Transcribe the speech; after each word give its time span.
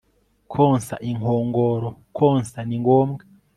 konsa 0.53 0.95
inkongoro 1.09 1.89
Konsa 2.17 2.59
ni 2.67 2.75
ngombwa 2.81 3.23